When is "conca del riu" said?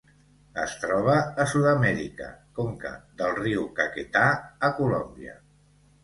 2.59-3.67